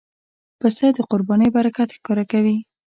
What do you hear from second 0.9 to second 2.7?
د قربانۍ برکت ښکاره کوي.